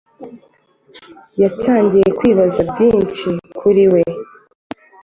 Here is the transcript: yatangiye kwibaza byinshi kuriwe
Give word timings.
yatangiye 1.41 2.07
kwibaza 2.17 2.59
byinshi 2.71 3.27
kuriwe 3.57 4.01